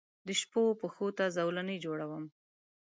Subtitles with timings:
[0.27, 2.23] دشپووپښوته زولنې جوړوم